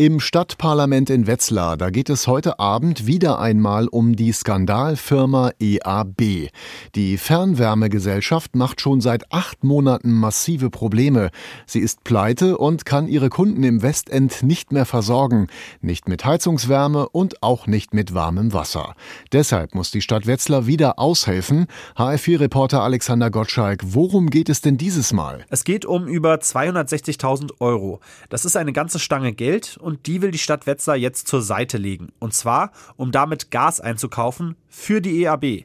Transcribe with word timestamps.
Im 0.00 0.20
Stadtparlament 0.20 1.10
in 1.10 1.26
Wetzlar, 1.26 1.76
da 1.76 1.90
geht 1.90 2.08
es 2.08 2.28
heute 2.28 2.60
Abend 2.60 3.08
wieder 3.08 3.40
einmal 3.40 3.88
um 3.88 4.14
die 4.14 4.30
Skandalfirma 4.30 5.50
EAB. 5.58 6.50
Die 6.94 7.18
Fernwärmegesellschaft 7.18 8.54
macht 8.54 8.80
schon 8.80 9.00
seit 9.00 9.32
acht 9.32 9.64
Monaten 9.64 10.12
massive 10.12 10.70
Probleme. 10.70 11.30
Sie 11.66 11.80
ist 11.80 12.04
pleite 12.04 12.58
und 12.58 12.84
kann 12.84 13.08
ihre 13.08 13.28
Kunden 13.28 13.64
im 13.64 13.82
Westend 13.82 14.44
nicht 14.44 14.70
mehr 14.70 14.86
versorgen. 14.86 15.48
Nicht 15.80 16.08
mit 16.08 16.24
Heizungswärme 16.24 17.08
und 17.08 17.42
auch 17.42 17.66
nicht 17.66 17.92
mit 17.92 18.14
warmem 18.14 18.52
Wasser. 18.52 18.94
Deshalb 19.32 19.74
muss 19.74 19.90
die 19.90 20.00
Stadt 20.00 20.28
Wetzlar 20.28 20.68
wieder 20.68 21.00
aushelfen. 21.00 21.66
HF4-Reporter 21.96 22.84
Alexander 22.84 23.32
Gottschalk, 23.32 23.80
worum 23.84 24.30
geht 24.30 24.48
es 24.48 24.60
denn 24.60 24.76
dieses 24.76 25.12
Mal? 25.12 25.44
Es 25.48 25.64
geht 25.64 25.84
um 25.84 26.06
über 26.06 26.34
260.000 26.34 27.54
Euro. 27.58 27.98
Das 28.28 28.44
ist 28.44 28.56
eine 28.56 28.72
ganze 28.72 29.00
Stange 29.00 29.32
Geld 29.32 29.76
und 29.88 30.06
die 30.06 30.20
will 30.20 30.30
die 30.30 30.38
Stadt 30.38 30.66
Wetzlar 30.66 30.96
jetzt 30.96 31.28
zur 31.28 31.40
Seite 31.40 31.78
legen. 31.78 32.12
Und 32.18 32.34
zwar, 32.34 32.72
um 32.96 33.10
damit 33.10 33.50
Gas 33.50 33.80
einzukaufen 33.80 34.54
für 34.68 35.00
die 35.00 35.22
EAB. 35.22 35.64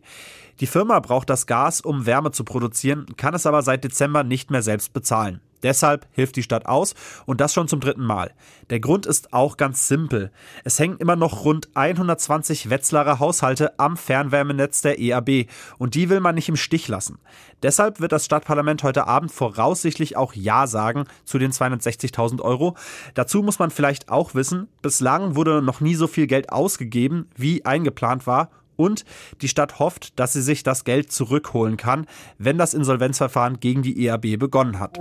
Die 0.61 0.65
Firma 0.65 1.01
braucht 1.01 1.29
das 1.29 1.45
Gas, 1.45 1.81
um 1.81 2.05
Wärme 2.05 2.31
zu 2.31 2.45
produzieren, 2.45 3.05
kann 3.17 3.33
es 3.33 3.45
aber 3.45 3.63
seit 3.63 3.83
Dezember 3.83 4.23
nicht 4.23 4.49
mehr 4.49 4.61
selbst 4.61 4.93
bezahlen. 4.93 5.41
Deshalb 5.63 6.05
hilft 6.11 6.35
die 6.35 6.43
Stadt 6.43 6.65
aus 6.65 6.93
und 7.25 7.41
das 7.41 7.53
schon 7.53 7.67
zum 7.67 7.79
dritten 7.79 8.05
Mal. 8.05 8.31
Der 8.69 8.79
Grund 8.79 9.05
ist 9.05 9.33
auch 9.33 9.57
ganz 9.57 9.87
simpel. 9.87 10.31
Es 10.63 10.77
hängen 10.79 10.97
immer 10.97 11.15
noch 11.15 11.45
rund 11.45 11.69
120 11.73 12.69
Wetzlarer 12.69 13.19
Haushalte 13.19 13.79
am 13.79 13.97
Fernwärmenetz 13.97 14.81
der 14.81 14.99
EAB 14.99 15.47
und 15.77 15.95
die 15.95 16.09
will 16.09 16.19
man 16.19 16.35
nicht 16.35 16.49
im 16.49 16.55
Stich 16.55 16.87
lassen. 16.87 17.19
Deshalb 17.63 17.99
wird 17.99 18.11
das 18.11 18.25
Stadtparlament 18.25 18.83
heute 18.83 19.07
Abend 19.07 19.31
voraussichtlich 19.31 20.17
auch 20.17 20.33
Ja 20.33 20.67
sagen 20.67 21.05
zu 21.23 21.39
den 21.39 21.51
260.000 21.51 22.41
Euro. 22.41 22.75
Dazu 23.13 23.41
muss 23.41 23.59
man 23.59 23.71
vielleicht 23.71 24.09
auch 24.09 24.35
wissen, 24.35 24.67
bislang 24.81 25.35
wurde 25.35 25.61
noch 25.61 25.79
nie 25.79 25.95
so 25.95 26.07
viel 26.07 26.27
Geld 26.27 26.51
ausgegeben, 26.51 27.29
wie 27.35 27.65
eingeplant 27.65 28.27
war 28.27 28.49
und 28.75 29.05
die 29.41 29.47
Stadt 29.47 29.79
hofft, 29.79 30.19
dass 30.19 30.33
sie 30.33 30.41
sich 30.41 30.63
das 30.63 30.83
Geld 30.83 31.11
zurückholen 31.11 31.77
kann, 31.77 32.07
wenn 32.37 32.57
das 32.57 32.73
Insolvenzverfahren 32.73 33.59
gegen 33.59 33.81
die 33.81 34.05
EAB 34.05 34.37
begonnen 34.39 34.79
hat. 34.79 34.99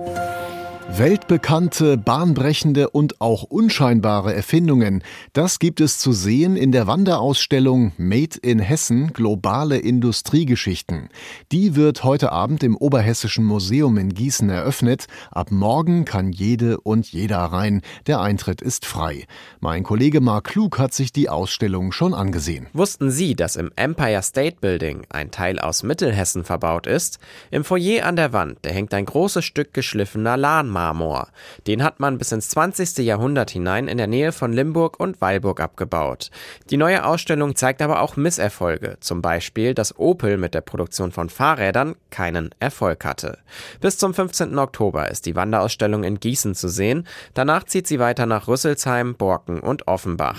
Weltbekannte, 0.91 1.97
bahnbrechende 1.97 2.91
und 2.91 3.20
auch 3.20 3.44
unscheinbare 3.44 4.34
Erfindungen, 4.34 5.02
das 5.33 5.58
gibt 5.58 5.80
es 5.80 5.98
zu 5.98 6.12
sehen 6.12 6.56
in 6.56 6.70
der 6.70 6.86
Wanderausstellung 6.86 7.92
Made 7.97 8.36
in 8.42 8.58
Hessen 8.58 9.12
globale 9.14 9.78
Industriegeschichten. 9.78 11.08
Die 11.50 11.77
wird 11.77 12.05
heute 12.05 12.33
Abend 12.33 12.62
im 12.62 12.77
Oberhessischen 12.77 13.44
Museum 13.44 13.97
in 13.97 14.12
Gießen 14.12 14.50
eröffnet. 14.50 15.06
Ab 15.30 15.50
morgen 15.50 16.05
kann 16.05 16.33
jede 16.33 16.78
und 16.80 17.10
jeder 17.10 17.38
rein. 17.38 17.80
Der 18.06 18.20
Eintritt 18.20 18.60
ist 18.60 18.84
frei. 18.84 19.25
Mein 19.60 19.84
Kollege 19.84 20.20
Mark 20.20 20.44
Klug 20.44 20.78
hat 20.78 20.92
sich 20.92 21.12
die 21.12 21.30
Ausstellung 21.30 21.92
schon 21.92 22.12
angesehen. 22.12 22.66
Wussten 22.75 23.10
Sie, 23.10 23.34
dass 23.34 23.56
im 23.56 23.70
Empire 23.77 24.22
State 24.22 24.56
Building 24.60 25.06
ein 25.08 25.30
Teil 25.30 25.58
aus 25.58 25.84
Mittelhessen 25.84 26.44
verbaut 26.44 26.86
ist? 26.86 27.19
Im 27.50 27.64
Foyer 27.64 28.05
an 28.05 28.16
der 28.16 28.33
Wand, 28.34 28.58
da 28.62 28.70
hängt 28.70 28.92
ein 28.92 29.06
großes 29.06 29.44
Stück 29.44 29.72
geschliffener 29.72 30.36
Lahn 30.36 30.72
Marmor. 30.73 31.28
Den 31.67 31.84
hat 31.84 32.01
man 32.01 32.19
bis 32.19 32.33
ins 32.33 32.48
20. 32.51 32.98
Jahrhundert 32.98 33.51
hinein 33.51 33.89
in 33.89 33.98
der 33.98 34.06
Nähe 34.06 34.33
von 34.33 34.53
Limburg 34.53 34.98
und 34.98 35.20
Weilburg 35.20 35.61
abgebaut. 35.61 36.31
Die 36.70 36.77
neue 36.77 37.05
Ausstellung 37.05 37.55
zeigt 37.55 37.83
aber 37.83 38.01
auch 38.01 38.17
Misserfolge, 38.17 38.97
zum 39.00 39.23
Beispiel, 39.23 39.75
dass 39.75 39.98
Opel 39.98 40.37
mit 40.37 40.55
der 40.55 40.61
Produktion 40.62 41.12
von 41.12 41.28
Fahrrädern 41.28 41.95
keinen 42.11 42.55
Erfolg 42.59 43.05
hatte. 43.05 43.39
Bis 43.81 43.98
zum 43.98 44.15
15. 44.15 44.59
Oktober 44.59 45.11
ist 45.11 45.27
die 45.27 45.37
Wanderausstellung 45.37 46.05
in 46.05 46.19
Gießen 46.19 46.55
zu 46.55 46.69
sehen. 46.69 47.06
Danach 47.34 47.65
zieht 47.65 47.87
sie 47.87 47.99
weiter 47.99 48.27
nach 48.27 48.49
Rüsselsheim, 48.49 49.15
Borken 49.15 49.61
und 49.61 49.87
Offenbach. 49.87 50.38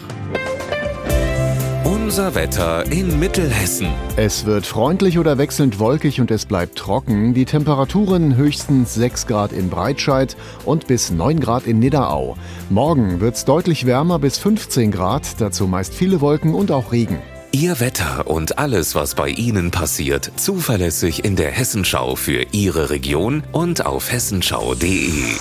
Unser 2.14 2.36
Wetter 2.36 2.92
in 2.92 3.20
Mittelhessen. 3.20 3.88
Es 4.18 4.46
wird 4.46 4.68
freundlich 4.68 5.18
oder 5.18 5.40
wechselnd 5.40 5.80
wolkig 5.80 6.22
und 6.22 6.30
es 6.30 6.46
bleibt 6.46 6.78
trocken. 6.78 7.34
Die 7.34 7.46
Temperaturen 7.46 8.36
höchstens 8.36 8.94
6 8.94 9.26
Grad 9.26 9.52
in 9.52 9.72
Breitscheid 9.72 10.38
und 10.64 10.86
bis 10.86 11.10
9 11.10 11.40
Grad 11.40 11.66
in 11.66 11.80
Nidderau. 11.80 12.38
Morgen 12.70 13.20
wird 13.20 13.34
es 13.34 13.46
deutlich 13.46 13.88
wärmer 13.88 14.20
bis 14.20 14.38
15 14.38 14.92
Grad, 14.92 15.42
dazu 15.42 15.66
meist 15.66 15.96
viele 15.96 16.22
Wolken 16.22 16.54
und 16.54 16.70
auch 16.70 16.92
Regen. 16.92 17.18
Ihr 17.52 17.80
Wetter 17.80 18.28
und 18.28 18.60
alles, 18.60 18.94
was 18.94 19.16
bei 19.16 19.30
Ihnen 19.30 19.72
passiert, 19.72 20.34
zuverlässig 20.36 21.26
in 21.26 21.36
der 21.36 21.50
Hessenschau 21.50 22.16
für 22.16 22.46
Ihre 22.52 22.92
Region 22.92 23.42
und 23.54 23.88
auf 23.88 24.12
hessenschau.de. 24.12 25.34